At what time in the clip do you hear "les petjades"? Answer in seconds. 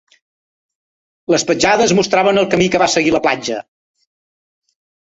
1.33-1.95